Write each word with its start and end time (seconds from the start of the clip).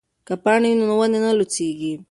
که 0.27 0.33
پاڼې 0.43 0.71
وي 0.73 0.77
نو 0.89 0.95
ونې 0.99 1.19
نه 1.25 1.31
لوڅیږي. 1.37 1.93